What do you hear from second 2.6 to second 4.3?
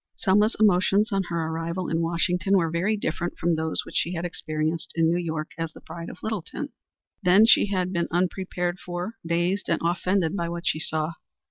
very different from those which she had